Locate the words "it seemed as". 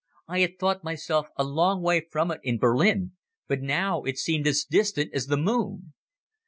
4.01-4.63